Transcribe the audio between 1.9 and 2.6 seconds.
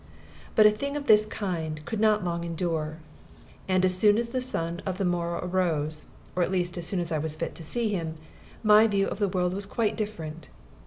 not long